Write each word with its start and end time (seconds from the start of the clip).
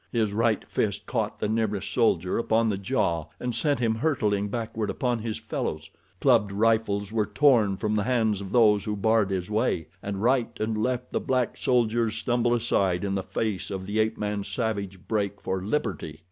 His 0.11 0.33
right 0.33 0.67
fist 0.67 1.05
caught 1.05 1.37
the 1.37 1.47
nearest 1.47 1.93
soldier 1.93 2.39
upon 2.39 2.69
the 2.69 2.77
jaw 2.79 3.25
and 3.39 3.53
sent 3.53 3.79
him 3.79 3.93
hurtling 3.93 4.47
backward 4.49 4.89
upon 4.89 5.19
his 5.19 5.37
fellows. 5.37 5.91
Clubbed 6.19 6.51
rifles 6.51 7.11
were 7.11 7.27
torn 7.27 7.77
from 7.77 7.93
the 7.93 8.01
hands 8.05 8.41
of 8.41 8.51
those 8.51 8.85
who 8.85 8.95
barred 8.95 9.29
his 9.29 9.47
way, 9.51 9.89
and 10.01 10.23
right 10.23 10.59
and 10.59 10.75
left 10.75 11.11
the 11.11 11.19
black 11.19 11.55
soldiers 11.55 12.15
stumbled 12.15 12.55
aside 12.55 13.03
in 13.03 13.13
the 13.13 13.21
face 13.21 13.69
of 13.69 13.85
the 13.85 13.99
ape 13.99 14.17
man's 14.17 14.47
savage 14.47 15.07
break 15.07 15.39
for 15.39 15.61
liberty. 15.61 16.19